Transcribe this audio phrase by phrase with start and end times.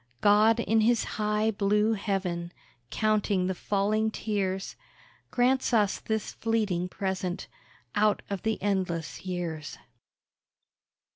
[0.21, 2.51] God in His high, blue Heaven,
[2.89, 4.75] Counting the falling tears,
[5.29, 7.45] Grants us this fleeting present,
[7.93, 9.77] Out of the endless years.